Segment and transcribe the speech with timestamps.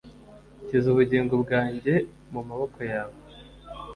[0.63, 1.93] nshyize ubugingo bwanjye
[2.33, 3.17] mu maboko yawe